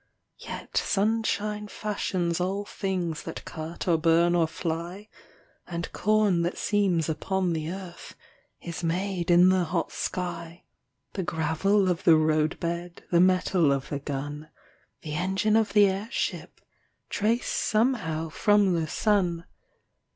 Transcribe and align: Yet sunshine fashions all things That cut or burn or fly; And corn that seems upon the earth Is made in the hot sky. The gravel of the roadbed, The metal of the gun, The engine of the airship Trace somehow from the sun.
Yet 0.39 0.77
sunshine 0.77 1.67
fashions 1.67 2.39
all 2.39 2.65
things 2.65 3.21
That 3.21 3.45
cut 3.45 3.87
or 3.87 3.99
burn 3.99 4.33
or 4.33 4.47
fly; 4.47 5.09
And 5.67 5.93
corn 5.93 6.41
that 6.41 6.57
seems 6.57 7.07
upon 7.07 7.53
the 7.53 7.69
earth 7.71 8.15
Is 8.63 8.83
made 8.83 9.29
in 9.29 9.49
the 9.49 9.65
hot 9.65 9.91
sky. 9.91 10.63
The 11.13 11.21
gravel 11.21 11.87
of 11.87 12.03
the 12.03 12.15
roadbed, 12.15 13.03
The 13.11 13.21
metal 13.21 13.71
of 13.71 13.89
the 13.89 13.99
gun, 13.99 14.49
The 15.03 15.13
engine 15.13 15.55
of 15.55 15.73
the 15.73 15.85
airship 15.87 16.61
Trace 17.11 17.49
somehow 17.51 18.29
from 18.29 18.73
the 18.73 18.87
sun. 18.87 19.45